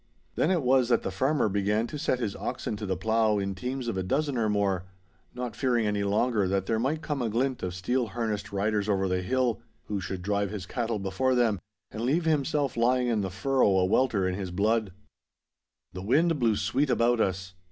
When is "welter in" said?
13.85-14.33